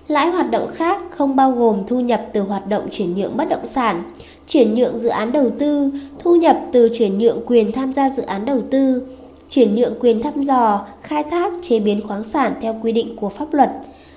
Lãi 0.09 0.31
hoạt 0.31 0.51
động 0.51 0.69
khác 0.75 1.03
không 1.11 1.37
bao 1.37 1.53
gồm 1.53 1.83
thu 1.87 2.01
nhập 2.01 2.27
từ 2.33 2.41
hoạt 2.41 2.67
động 2.67 2.89
chuyển 2.93 3.17
nhượng 3.17 3.37
bất 3.37 3.49
động 3.49 3.67
sản, 3.67 4.03
chuyển 4.47 4.75
nhượng 4.75 4.99
dự 4.99 5.09
án 5.09 5.33
đầu 5.33 5.51
tư, 5.59 5.91
thu 6.19 6.37
nhập 6.37 6.59
từ 6.73 6.89
chuyển 6.95 7.19
nhượng 7.19 7.41
quyền 7.47 7.73
tham 7.73 7.93
gia 7.93 8.09
dự 8.09 8.23
án 8.23 8.45
đầu 8.45 8.61
tư, 8.71 9.03
chuyển 9.51 9.75
nhượng 9.75 9.95
quyền 10.01 10.23
thăm 10.23 10.43
dò, 10.43 10.87
khai 11.03 11.25
thác, 11.31 11.53
chế 11.63 11.81
biến 11.81 12.01
khoáng 12.09 12.25
sản 12.25 12.55
theo 12.61 12.77
quy 12.83 12.93
định 12.93 13.17
của 13.17 13.29
pháp 13.29 13.55
luật. 13.55 13.71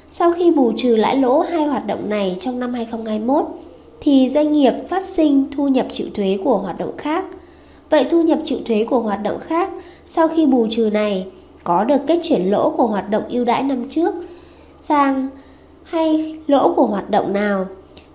Sau 0.09 0.33
khi 0.33 0.51
bù 0.51 0.71
trừ 0.77 0.95
lãi 0.95 1.17
lỗ 1.17 1.39
hai 1.39 1.65
hoạt 1.65 1.87
động 1.87 2.09
này 2.09 2.37
trong 2.39 2.59
năm 2.59 2.73
2021, 2.73 3.45
thì 4.01 4.29
doanh 4.29 4.53
nghiệp 4.53 4.73
phát 4.89 5.03
sinh 5.03 5.45
thu 5.55 5.67
nhập 5.67 5.87
chịu 5.91 6.07
thuế 6.13 6.37
của 6.43 6.57
hoạt 6.57 6.79
động 6.79 6.97
khác. 6.97 7.25
Vậy 7.91 8.05
thu 8.10 8.21
nhập 8.21 8.39
chịu 8.45 8.57
thuế 8.65 8.86
của 8.89 9.00
hoạt 9.00 9.24
động 9.24 9.39
khác 9.39 9.69
sau 10.05 10.27
khi 10.27 10.45
bù 10.45 10.67
trừ 10.71 10.89
này 10.93 11.27
có 11.63 11.83
được 11.83 11.98
kết 12.07 12.19
chuyển 12.24 12.51
lỗ 12.51 12.69
của 12.69 12.88
hoạt 12.88 13.10
động 13.10 13.24
ưu 13.29 13.45
đãi 13.45 13.63
năm 13.63 13.89
trước 13.89 14.15
sang 14.79 15.29
hay 15.83 16.39
lỗ 16.48 16.74
của 16.74 16.86
hoạt 16.86 17.10
động 17.10 17.33
nào 17.33 17.65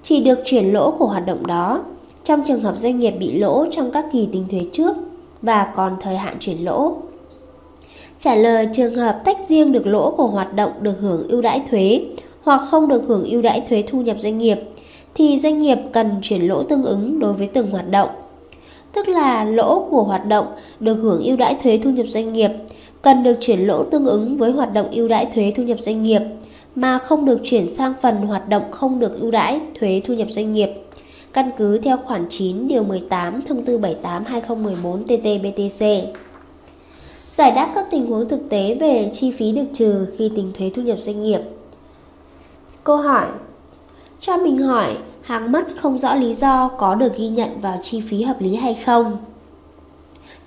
chỉ 0.02 0.24
được 0.24 0.38
chuyển 0.44 0.72
lỗ 0.72 0.90
của 0.90 1.06
hoạt 1.06 1.26
động 1.26 1.46
đó 1.46 1.84
trong 2.24 2.42
trường 2.46 2.60
hợp 2.60 2.78
doanh 2.78 2.98
nghiệp 2.98 3.10
bị 3.10 3.38
lỗ 3.38 3.66
trong 3.70 3.90
các 3.90 4.06
kỳ 4.12 4.28
tính 4.32 4.46
thuế 4.50 4.60
trước 4.72 4.96
và 5.42 5.72
còn 5.76 5.96
thời 6.00 6.16
hạn 6.16 6.36
chuyển 6.40 6.64
lỗ. 6.64 6.96
Trả 8.18 8.34
lời 8.34 8.68
trường 8.72 8.94
hợp 8.94 9.20
tách 9.24 9.46
riêng 9.46 9.72
được 9.72 9.86
lỗ 9.86 10.10
của 10.10 10.26
hoạt 10.26 10.54
động 10.54 10.70
được 10.80 10.94
hưởng 11.00 11.28
ưu 11.28 11.42
đãi 11.42 11.62
thuế 11.70 12.00
hoặc 12.42 12.60
không 12.70 12.88
được 12.88 13.02
hưởng 13.06 13.24
ưu 13.24 13.42
đãi 13.42 13.60
thuế 13.68 13.82
thu 13.86 14.02
nhập 14.02 14.16
doanh 14.20 14.38
nghiệp, 14.38 14.58
thì 15.14 15.38
doanh 15.38 15.62
nghiệp 15.62 15.78
cần 15.92 16.10
chuyển 16.22 16.40
lỗ 16.40 16.62
tương 16.62 16.84
ứng 16.84 17.18
đối 17.18 17.32
với 17.32 17.46
từng 17.46 17.70
hoạt 17.70 17.90
động. 17.90 18.08
Tức 18.96 19.08
là 19.08 19.44
lỗ 19.44 19.86
của 19.90 20.02
hoạt 20.02 20.26
động 20.26 20.46
được 20.80 20.94
hưởng 20.94 21.24
ưu 21.24 21.36
đãi 21.36 21.56
thuế 21.62 21.78
thu 21.82 21.90
nhập 21.90 22.06
doanh 22.08 22.32
nghiệp 22.32 22.50
cần 23.02 23.22
được 23.22 23.34
chuyển 23.40 23.60
lỗ 23.60 23.84
tương 23.84 24.06
ứng 24.06 24.36
với 24.36 24.52
hoạt 24.52 24.72
động 24.72 24.90
ưu 24.90 25.08
đãi 25.08 25.26
thuế 25.26 25.52
thu 25.56 25.62
nhập 25.62 25.80
doanh 25.80 26.02
nghiệp 26.02 26.22
mà 26.74 26.98
không 26.98 27.24
được 27.24 27.38
chuyển 27.44 27.68
sang 27.70 27.94
phần 28.02 28.16
hoạt 28.16 28.48
động 28.48 28.62
không 28.70 28.98
được 28.98 29.20
ưu 29.20 29.30
đãi 29.30 29.60
thuế 29.80 30.00
thu 30.04 30.14
nhập 30.14 30.28
doanh 30.30 30.54
nghiệp 30.54 30.70
căn 31.32 31.50
cứ 31.58 31.78
theo 31.78 31.96
khoản 31.96 32.26
9 32.28 32.68
điều 32.68 32.84
18 32.84 33.42
thông 33.42 33.64
tư 33.64 33.78
78/2014 33.78 35.04
TT-BTC. 35.04 36.02
Giải 37.28 37.50
đáp 37.50 37.72
các 37.74 37.86
tình 37.90 38.06
huống 38.06 38.28
thực 38.28 38.50
tế 38.50 38.76
về 38.80 39.10
chi 39.14 39.30
phí 39.30 39.52
được 39.52 39.66
trừ 39.72 40.06
khi 40.16 40.30
tính 40.36 40.52
thuế 40.58 40.70
thu 40.74 40.82
nhập 40.82 40.98
doanh 40.98 41.22
nghiệp. 41.22 41.40
Câu 42.84 42.96
hỏi 42.96 43.26
Cho 44.20 44.36
mình 44.36 44.58
hỏi, 44.58 44.96
hàng 45.26 45.52
mất 45.52 45.66
không 45.76 45.98
rõ 45.98 46.14
lý 46.14 46.34
do 46.34 46.68
có 46.68 46.94
được 46.94 47.16
ghi 47.16 47.28
nhận 47.28 47.60
vào 47.60 47.78
chi 47.82 48.00
phí 48.00 48.22
hợp 48.22 48.40
lý 48.40 48.54
hay 48.54 48.74
không? 48.74 49.16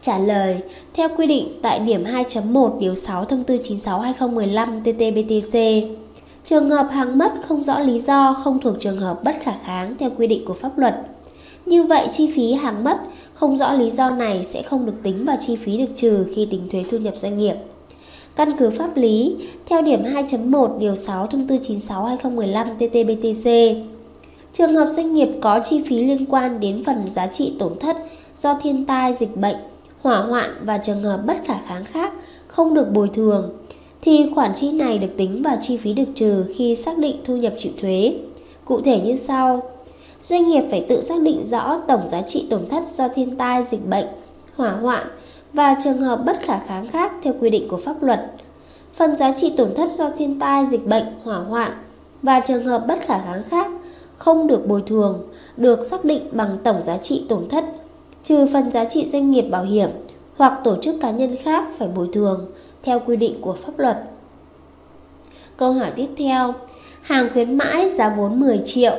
Trả 0.01 0.17
lời, 0.17 0.57
theo 0.93 1.09
quy 1.17 1.27
định 1.27 1.47
tại 1.61 1.79
điểm 1.79 2.03
2.1 2.03 2.79
điều 2.79 2.95
6 2.95 3.25
thông 3.25 3.43
tư 3.43 3.57
96/2015 3.57 4.83
TT-BTC, 4.83 5.87
trường 6.45 6.69
hợp 6.69 6.87
hàng 6.91 7.17
mất 7.17 7.33
không 7.47 7.63
rõ 7.63 7.79
lý 7.79 7.99
do 7.99 8.33
không 8.43 8.59
thuộc 8.59 8.75
trường 8.79 8.97
hợp 8.97 9.23
bất 9.23 9.35
khả 9.41 9.53
kháng 9.65 9.95
theo 9.99 10.09
quy 10.17 10.27
định 10.27 10.45
của 10.45 10.53
pháp 10.53 10.77
luật. 10.77 10.95
Như 11.65 11.83
vậy, 11.83 12.07
chi 12.11 12.31
phí 12.35 12.53
hàng 12.53 12.83
mất 12.83 12.97
không 13.33 13.57
rõ 13.57 13.73
lý 13.73 13.91
do 13.91 14.09
này 14.09 14.45
sẽ 14.45 14.61
không 14.61 14.85
được 14.85 14.95
tính 15.03 15.25
vào 15.25 15.37
chi 15.41 15.55
phí 15.55 15.77
được 15.77 15.93
trừ 15.95 16.25
khi 16.35 16.47
tính 16.51 16.67
thuế 16.71 16.83
thu 16.91 16.97
nhập 16.97 17.13
doanh 17.17 17.37
nghiệp. 17.37 17.55
Căn 18.35 18.57
cứ 18.57 18.69
pháp 18.69 18.97
lý, 18.97 19.35
theo 19.65 19.81
điểm 19.81 20.03
2.1 20.03 20.79
điều 20.79 20.95
6 20.95 21.27
thông 21.27 21.47
tư 21.47 21.55
96/2015 21.55 22.77
TT-BTC, 22.79 23.75
trường 24.53 24.75
hợp 24.75 24.87
doanh 24.89 25.13
nghiệp 25.13 25.29
có 25.41 25.59
chi 25.63 25.83
phí 25.87 25.99
liên 25.99 26.25
quan 26.29 26.59
đến 26.59 26.83
phần 26.85 27.07
giá 27.07 27.27
trị 27.27 27.53
tổn 27.59 27.79
thất 27.79 27.97
do 28.37 28.59
thiên 28.61 28.85
tai, 28.85 29.13
dịch 29.13 29.37
bệnh, 29.37 29.55
hỏa 30.01 30.17
hoạn 30.17 30.55
và 30.65 30.77
trường 30.77 31.01
hợp 31.01 31.21
bất 31.25 31.37
khả 31.45 31.59
kháng 31.67 31.85
khác 31.85 32.13
không 32.47 32.73
được 32.73 32.91
bồi 32.93 33.09
thường 33.13 33.49
thì 34.01 34.31
khoản 34.35 34.53
chi 34.55 34.71
này 34.71 34.97
được 34.97 35.07
tính 35.17 35.41
vào 35.41 35.57
chi 35.61 35.77
phí 35.77 35.93
được 35.93 36.05
trừ 36.15 36.45
khi 36.55 36.75
xác 36.75 36.97
định 36.97 37.15
thu 37.25 37.37
nhập 37.37 37.53
chịu 37.57 37.71
thuế. 37.81 38.13
Cụ 38.65 38.81
thể 38.81 39.01
như 39.01 39.15
sau: 39.15 39.63
Doanh 40.21 40.47
nghiệp 40.47 40.63
phải 40.71 40.85
tự 40.89 41.01
xác 41.01 41.21
định 41.21 41.43
rõ 41.45 41.81
tổng 41.87 42.07
giá 42.07 42.21
trị 42.21 42.47
tổn 42.49 42.69
thất 42.69 42.87
do 42.87 43.07
thiên 43.07 43.35
tai, 43.35 43.63
dịch 43.63 43.87
bệnh, 43.89 44.05
hỏa 44.55 44.71
hoạn 44.71 45.07
và 45.53 45.75
trường 45.83 45.97
hợp 45.97 46.21
bất 46.25 46.39
khả 46.41 46.59
kháng 46.59 46.87
khác 46.87 47.11
theo 47.23 47.33
quy 47.39 47.49
định 47.49 47.67
của 47.67 47.77
pháp 47.77 48.03
luật. 48.03 48.31
Phần 48.93 49.15
giá 49.15 49.31
trị 49.31 49.53
tổn 49.57 49.75
thất 49.75 49.91
do 49.91 50.09
thiên 50.17 50.39
tai, 50.39 50.65
dịch 50.65 50.87
bệnh, 50.87 51.05
hỏa 51.23 51.37
hoạn 51.37 51.71
và 52.21 52.39
trường 52.39 52.63
hợp 52.63 52.83
bất 52.87 52.99
khả 53.01 53.19
kháng 53.25 53.43
khác 53.49 53.71
không 54.19 54.47
được 54.47 54.67
bồi 54.67 54.83
thường, 54.85 55.21
được 55.57 55.85
xác 55.85 56.05
định 56.05 56.27
bằng 56.31 56.57
tổng 56.63 56.81
giá 56.81 56.97
trị 56.97 57.25
tổn 57.29 57.49
thất 57.49 57.65
trừ 58.23 58.45
phần 58.53 58.71
giá 58.71 58.85
trị 58.85 59.05
doanh 59.09 59.31
nghiệp 59.31 59.41
bảo 59.41 59.63
hiểm 59.63 59.89
hoặc 60.37 60.59
tổ 60.63 60.75
chức 60.81 60.95
cá 61.01 61.11
nhân 61.11 61.35
khác 61.35 61.63
phải 61.77 61.87
bồi 61.87 62.09
thường 62.13 62.45
theo 62.83 62.99
quy 63.05 63.15
định 63.15 63.41
của 63.41 63.53
pháp 63.53 63.79
luật. 63.79 63.97
Câu 65.57 65.71
hỏi 65.73 65.91
tiếp 65.95 66.07
theo, 66.17 66.53
hàng 67.01 67.27
khuyến 67.33 67.57
mãi 67.57 67.89
giá 67.89 68.15
vốn 68.17 68.39
10 68.39 68.61
triệu, 68.65 68.95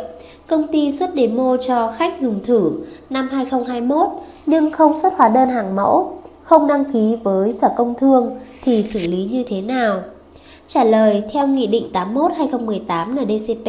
công 0.47 0.69
ty 0.69 0.93
xuất 0.93 1.11
demo 1.15 1.57
cho 1.67 1.93
khách 1.97 2.21
dùng 2.21 2.41
thử 2.45 2.73
năm 3.11 3.29
2021 3.33 4.09
nhưng 4.47 4.71
không 4.71 5.01
xuất 5.03 5.15
hóa 5.17 5.29
đơn 5.29 5.49
hàng 5.49 5.77
mẫu, 5.77 6.19
không 6.43 6.67
đăng 6.67 6.93
ký 6.93 7.17
với 7.23 7.53
Sở 7.53 7.71
Công 7.77 7.95
Thương 7.95 8.39
thì 8.65 8.83
xử 8.83 8.99
lý 8.99 9.29
như 9.33 9.45
thế 9.47 9.61
nào? 9.61 10.03
Trả 10.69 10.85
lời 10.85 11.23
theo 11.33 11.47
Nghị 11.47 11.67
định 11.67 11.87
81-2018 11.93 13.15
NDCP. 13.15 13.67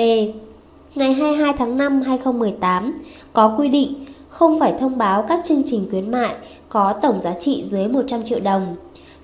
Ngày 0.95 1.13
22 1.13 1.53
tháng 1.57 1.77
5 1.77 2.01
2018 2.01 2.97
có 3.33 3.55
quy 3.57 3.69
định 3.69 4.05
không 4.29 4.59
phải 4.59 4.73
thông 4.79 4.97
báo 4.97 5.25
các 5.27 5.41
chương 5.45 5.63
trình 5.65 5.87
khuyến 5.89 6.11
mại 6.11 6.35
có 6.69 6.93
tổng 6.93 7.19
giá 7.19 7.33
trị 7.39 7.63
dưới 7.69 7.87
100 7.87 8.23
triệu 8.23 8.39
đồng. 8.39 8.75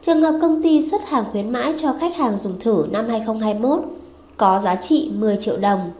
Trường 0.01 0.21
hợp 0.21 0.39
công 0.41 0.63
ty 0.63 0.81
xuất 0.81 1.09
hàng 1.09 1.25
khuyến 1.31 1.49
mãi 1.49 1.73
cho 1.77 1.93
khách 1.99 2.15
hàng 2.15 2.37
dùng 2.37 2.59
thử 2.59 2.85
năm 2.91 3.05
2021 3.09 3.79
có 4.37 4.59
giá 4.59 4.75
trị 4.75 5.11
10 5.13 5.37
triệu 5.41 5.57
đồng, 5.57 5.91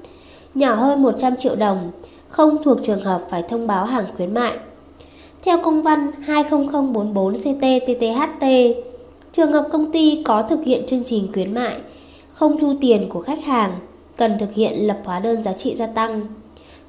nhỏ 0.55 0.75
hơn 0.75 1.01
100 1.01 1.36
triệu 1.36 1.55
đồng, 1.55 1.91
không 2.29 2.63
thuộc 2.63 2.77
trường 2.83 3.03
hợp 3.03 3.21
phải 3.29 3.43
thông 3.43 3.67
báo 3.67 3.86
hàng 3.86 4.05
khuyến 4.17 4.33
mại. 4.33 4.53
Theo 5.43 5.57
công 5.63 5.83
văn 5.83 6.12
20044CT-TTHT, 6.25 8.74
trường 9.31 9.51
hợp 9.51 9.67
công 9.71 9.91
ty 9.91 10.21
có 10.25 10.41
thực 10.41 10.63
hiện 10.65 10.86
chương 10.86 11.03
trình 11.03 11.27
khuyến 11.33 11.53
mại, 11.53 11.75
không 12.33 12.59
thu 12.59 12.74
tiền 12.81 13.09
của 13.09 13.21
khách 13.21 13.43
hàng, 13.43 13.79
cần 14.17 14.38
thực 14.39 14.53
hiện 14.53 14.88
lập 14.88 14.97
hóa 15.05 15.19
đơn 15.19 15.41
giá 15.41 15.53
trị 15.53 15.75
gia 15.75 15.88
tăng. 15.88 16.27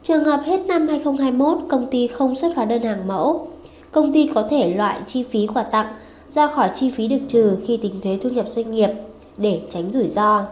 Trường 0.03 0.25
hợp 0.25 0.41
hết 0.45 0.67
năm 0.67 0.89
2021 0.89 1.59
công 1.69 1.87
ty 1.91 2.07
không 2.07 2.37
xuất 2.37 2.57
hóa 2.57 2.65
đơn 2.65 2.83
hàng 2.83 3.09
mẫu, 3.09 3.49
công 3.93 4.13
ty 4.13 4.31
có 4.35 4.47
thể 4.51 4.75
loại 4.75 5.01
chi 5.07 5.23
phí 5.23 5.47
quà 5.47 5.63
tặng 5.63 5.95
ra 6.31 6.49
khỏi 6.49 6.71
chi 6.75 6.91
phí 6.91 7.09
được 7.09 7.21
trừ 7.29 7.57
khi 7.67 7.77
tính 7.77 8.01
thuế 8.03 8.19
thu 8.23 8.31
nhập 8.31 8.49
doanh 8.49 8.71
nghiệp 8.71 8.91
để 9.37 9.61
tránh 9.69 9.91
rủi 9.91 10.09
ro. 10.09 10.43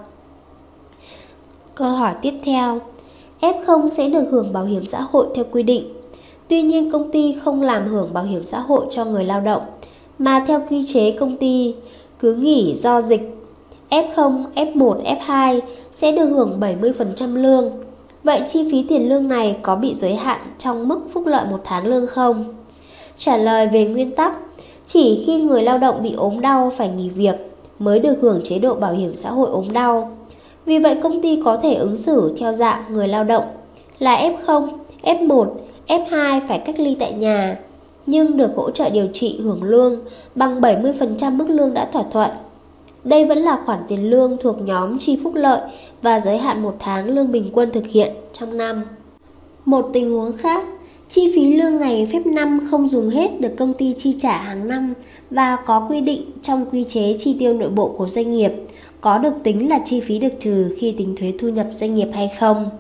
Câu 1.75 1.91
hỏi 1.91 2.15
tiếp 2.23 2.35
theo, 2.45 2.81
F0 3.41 3.89
sẽ 3.89 4.09
được 4.09 4.25
hưởng 4.31 4.53
bảo 4.53 4.65
hiểm 4.65 4.85
xã 4.85 5.01
hội 5.01 5.27
theo 5.35 5.45
quy 5.53 5.63
định. 5.63 5.93
Tuy 6.49 6.63
nhiên 6.63 6.91
công 6.91 7.11
ty 7.11 7.37
không 7.45 7.63
làm 7.63 7.89
hưởng 7.89 8.13
bảo 8.13 8.25
hiểm 8.25 8.45
xã 8.45 8.61
hội 8.61 8.87
cho 8.91 9.05
người 9.05 9.25
lao 9.25 9.41
động 9.41 9.63
mà 10.19 10.45
theo 10.47 10.63
quy 10.71 10.87
chế 10.87 11.11
công 11.11 11.37
ty 11.37 11.75
cứ 12.19 12.35
nghỉ 12.35 12.75
do 12.75 13.01
dịch 13.01 13.36
F0, 13.91 14.45
F1, 14.55 15.03
F2 15.03 15.61
sẽ 15.93 16.13
được 16.13 16.27
hưởng 16.27 16.61
70% 16.61 17.37
lương 17.37 17.73
Vậy 18.27 18.43
chi 18.47 18.69
phí 18.71 18.83
tiền 18.83 19.09
lương 19.09 19.29
này 19.29 19.57
có 19.63 19.77
bị 19.77 19.95
giới 19.95 20.15
hạn 20.15 20.41
trong 20.59 20.89
mức 20.89 21.01
phúc 21.11 21.27
lợi 21.27 21.47
một 21.51 21.61
tháng 21.65 21.87
lương 21.87 22.07
không? 22.07 22.45
Trả 23.17 23.37
lời 23.37 23.67
về 23.67 23.85
nguyên 23.85 24.11
tắc, 24.11 24.33
chỉ 24.87 25.23
khi 25.27 25.43
người 25.43 25.63
lao 25.63 25.79
động 25.79 26.03
bị 26.03 26.15
ốm 26.15 26.41
đau 26.41 26.73
phải 26.77 26.89
nghỉ 26.89 27.09
việc 27.09 27.35
mới 27.79 27.99
được 27.99 28.15
hưởng 28.23 28.41
chế 28.45 28.59
độ 28.59 28.75
bảo 28.75 28.93
hiểm 28.93 29.17
xã 29.17 29.31
hội 29.31 29.51
ốm 29.51 29.65
đau. 29.73 30.17
Vì 30.65 30.79
vậy 30.79 30.97
công 31.03 31.23
ty 31.23 31.41
có 31.45 31.57
thể 31.57 31.75
ứng 31.75 31.97
xử 31.97 32.35
theo 32.39 32.53
dạng 32.53 32.85
người 32.89 33.09
lao 33.09 33.25
động 33.25 33.45
là 33.99 34.17
F0, 34.17 34.69
F1, 35.03 35.47
F2 35.89 36.41
phải 36.49 36.59
cách 36.59 36.81
ly 36.81 36.97
tại 37.01 37.13
nhà, 37.13 37.59
nhưng 38.07 38.37
được 38.37 38.51
hỗ 38.57 38.71
trợ 38.71 38.91
điều 38.91 39.09
trị 39.13 39.41
hưởng 39.43 39.63
lương 39.63 40.01
bằng 40.35 40.61
70% 40.61 41.37
mức 41.37 41.51
lương 41.51 41.75
đã 41.75 41.89
thỏa 41.93 42.05
thuận 42.13 42.31
đây 43.07 43.25
vẫn 43.25 43.39
là 43.39 43.59
khoản 43.67 43.81
tiền 43.89 44.11
lương 44.11 44.37
thuộc 44.41 44.63
nhóm 44.63 44.99
chi 44.99 45.19
phúc 45.23 45.35
lợi 45.35 45.61
và 46.03 46.21
giới 46.21 46.39
hạn 46.39 46.63
một 46.63 46.77
tháng 46.79 47.09
lương 47.09 47.33
bình 47.33 47.51
quân 47.53 47.71
thực 47.73 47.87
hiện 47.87 48.13
trong 48.33 48.57
năm. 48.57 48.85
Một 49.65 49.91
tình 49.93 50.11
huống 50.11 50.33
khác, 50.37 50.65
chi 51.09 51.33
phí 51.35 51.57
lương 51.57 51.79
ngày 51.79 52.09
phép 52.13 52.27
năm 52.27 52.61
không 52.71 52.89
dùng 52.89 53.11
hết 53.11 53.41
được 53.41 53.57
công 53.59 53.75
ty 53.75 53.95
chi 53.99 54.17
trả 54.21 54.39
hàng 54.39 54.69
năm 54.69 54.95
và 55.31 55.57
có 55.67 55.87
quy 55.91 56.01
định 56.01 56.23
trong 56.43 56.67
quy 56.73 56.85
chế 56.85 57.17
chi 57.19 57.37
tiêu 57.39 57.53
nội 57.53 57.71
bộ 57.71 57.95
của 57.99 58.09
doanh 58.09 58.33
nghiệp 58.33 58.53
có 59.01 59.19
được 59.19 59.33
tính 59.43 59.69
là 59.69 59.81
chi 59.85 60.01
phí 60.01 60.19
được 60.19 60.33
trừ 60.39 60.75
khi 60.79 60.95
tính 60.99 61.17
thuế 61.17 61.33
thu 61.39 61.49
nhập 61.49 61.67
doanh 61.73 61.95
nghiệp 61.95 62.09
hay 62.13 62.29
không. 62.39 62.71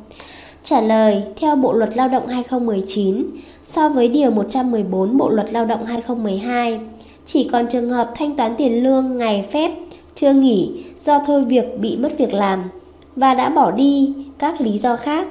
Trả 0.64 0.80
lời, 0.80 1.22
theo 1.36 1.56
Bộ 1.56 1.72
Luật 1.72 1.96
Lao 1.96 2.08
động 2.08 2.26
2019, 2.26 3.26
so 3.64 3.88
với 3.88 4.08
Điều 4.08 4.30
114 4.30 5.16
Bộ 5.16 5.28
Luật 5.28 5.52
Lao 5.52 5.64
động 5.64 5.84
2012, 5.84 6.80
chỉ 7.26 7.48
còn 7.52 7.66
trường 7.66 7.90
hợp 7.90 8.12
thanh 8.14 8.36
toán 8.36 8.54
tiền 8.56 8.84
lương 8.84 9.18
ngày 9.18 9.46
phép 9.52 9.70
chưa 10.16 10.32
nghỉ 10.32 10.70
do 10.98 11.20
thôi 11.26 11.44
việc 11.44 11.80
bị 11.80 11.96
mất 11.96 12.18
việc 12.18 12.34
làm 12.34 12.62
và 13.16 13.34
đã 13.34 13.48
bỏ 13.48 13.70
đi 13.70 14.12
các 14.38 14.60
lý 14.60 14.78
do 14.78 14.96
khác. 14.96 15.26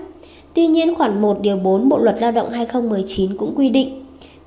Tuy 0.54 0.68
nhiên 0.68 0.96
khoản 0.96 1.22
1 1.22 1.42
điều 1.42 1.58
4 1.58 1.90
Bộ 1.90 1.98
luật 1.98 2.22
Lao 2.22 2.32
động 2.32 2.50
2019 2.50 3.38
cũng 3.38 3.56
quy 3.56 3.70
định 3.70 4.06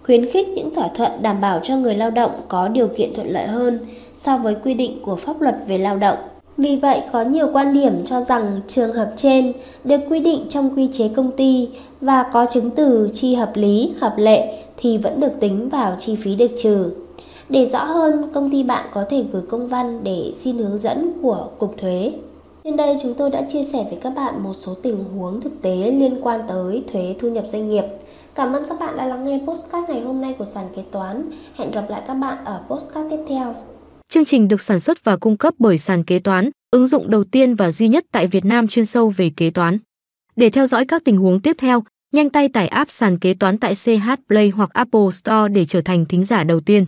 khuyến 0.09 0.27
khích 0.31 0.49
những 0.49 0.75
thỏa 0.75 0.89
thuận 0.89 1.13
đảm 1.23 1.41
bảo 1.41 1.61
cho 1.63 1.77
người 1.77 1.95
lao 1.95 2.11
động 2.11 2.31
có 2.49 2.69
điều 2.69 2.89
kiện 2.89 3.15
thuận 3.15 3.33
lợi 3.33 3.47
hơn 3.47 3.79
so 4.15 4.39
với 4.39 4.55
quy 4.65 4.75
định 4.75 4.99
của 5.03 5.17
pháp 5.17 5.41
luật 5.41 5.55
về 5.67 5.79
lao 5.79 5.97
động. 5.97 6.19
Vì 6.57 6.77
vậy, 6.77 7.01
có 7.13 7.23
nhiều 7.23 7.49
quan 7.53 7.73
điểm 7.73 8.05
cho 8.05 8.21
rằng 8.21 8.61
trường 8.69 8.93
hợp 8.93 9.13
trên 9.17 9.53
được 9.85 10.01
quy 10.11 10.21
định 10.21 10.47
trong 10.49 10.71
quy 10.77 10.89
chế 10.93 11.09
công 11.09 11.31
ty 11.31 11.69
và 12.01 12.25
có 12.33 12.47
chứng 12.51 12.71
từ 12.71 13.11
chi 13.15 13.35
hợp 13.35 13.53
lý, 13.55 13.93
hợp 14.01 14.15
lệ 14.17 14.59
thì 14.77 14.99
vẫn 14.99 15.21
được 15.21 15.41
tính 15.41 15.69
vào 15.69 15.97
chi 15.99 16.17
phí 16.17 16.37
được 16.37 16.51
trừ. 16.59 16.91
Để 17.49 17.67
rõ 17.67 17.85
hơn, 17.85 18.31
công 18.35 18.51
ty 18.51 18.63
bạn 18.63 18.89
có 18.93 19.05
thể 19.11 19.25
gửi 19.33 19.43
công 19.49 19.69
văn 19.69 20.05
để 20.05 20.33
xin 20.35 20.59
hướng 20.59 20.79
dẫn 20.79 21.13
của 21.23 21.51
Cục 21.59 21.75
Thuế. 21.79 22.13
Trên 22.65 22.77
đây 22.77 22.97
chúng 23.03 23.15
tôi 23.15 23.31
đã 23.31 23.43
chia 23.53 23.65
sẻ 23.65 23.85
với 23.91 23.99
các 24.03 24.11
bạn 24.11 24.43
một 24.43 24.55
số 24.55 24.75
tình 24.75 25.05
huống 25.05 25.41
thực 25.41 25.63
tế 25.63 25.77
liên 25.91 26.19
quan 26.23 26.41
tới 26.49 26.85
thuế 26.93 27.17
thu 27.19 27.31
nhập 27.31 27.45
doanh 27.49 27.69
nghiệp. 27.69 27.85
Cảm 28.35 28.53
ơn 28.53 28.69
các 28.69 28.79
bạn 28.81 28.97
đã 28.97 29.07
lắng 29.07 29.25
nghe 29.25 29.41
postcard 29.47 29.91
ngày 29.91 30.01
hôm 30.01 30.21
nay 30.21 30.35
của 30.39 30.45
sàn 30.45 30.65
kế 30.77 30.83
toán. 30.91 31.31
Hẹn 31.55 31.71
gặp 31.71 31.91
lại 31.91 32.03
các 32.07 32.15
bạn 32.15 32.45
ở 32.45 32.61
postcard 32.69 33.11
tiếp 33.11 33.21
theo. 33.29 33.55
Chương 34.09 34.25
trình 34.25 34.49
được 34.49 34.63
sản 34.63 34.81
xuất 34.81 35.05
và 35.05 35.17
cung 35.17 35.37
cấp 35.37 35.55
bởi 35.59 35.79
sàn 35.79 36.05
kế 36.05 36.19
toán, 36.19 36.51
ứng 36.71 36.87
dụng 36.87 37.11
đầu 37.11 37.25
tiên 37.25 37.55
và 37.55 37.71
duy 37.71 37.89
nhất 37.89 38.05
tại 38.13 38.27
Việt 38.27 38.45
Nam 38.45 38.69
chuyên 38.69 38.87
sâu 38.87 39.13
về 39.17 39.31
kế 39.37 39.51
toán. 39.51 39.79
Để 40.37 40.51
theo 40.51 40.67
dõi 40.67 40.85
các 40.85 41.05
tình 41.05 41.17
huống 41.17 41.41
tiếp 41.41 41.57
theo, 41.59 41.83
Nhanh 42.13 42.31
tay 42.31 42.49
tải 42.49 42.69
app 42.69 42.91
sàn 42.91 43.19
kế 43.19 43.35
toán 43.35 43.59
tại 43.59 43.75
CH 43.75 44.11
Play 44.29 44.49
hoặc 44.49 44.71
Apple 44.73 45.11
Store 45.13 45.49
để 45.49 45.65
trở 45.65 45.81
thành 45.81 46.07
thính 46.07 46.25
giả 46.25 46.45
đầu 46.45 46.61
tiên. 46.61 46.87